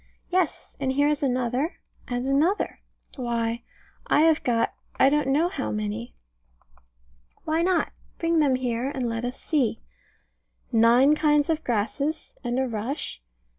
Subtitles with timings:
[0.31, 1.75] Yes and here is another,
[2.07, 2.79] and another.
[3.17, 3.61] Why,
[4.07, 6.15] I have got I don't know how many.
[7.43, 7.91] Why not?
[8.17, 9.79] Bring them here, and let us see.
[10.71, 13.21] Nine kinds of grasses, and a rush.